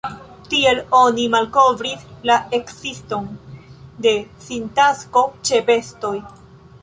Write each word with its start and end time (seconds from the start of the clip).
Tiel 0.51 0.79
oni 0.99 1.25
malkovris 1.35 2.07
la 2.29 2.37
ekziston 2.59 3.29
de 4.07 4.13
sintakso 4.49 5.27
ĉe 5.51 5.63
bestoj. 5.71 6.15